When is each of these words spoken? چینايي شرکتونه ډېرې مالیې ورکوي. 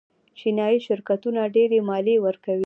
چینايي 0.37 0.79
شرکتونه 0.87 1.41
ډېرې 1.55 1.79
مالیې 1.89 2.17
ورکوي. 2.25 2.59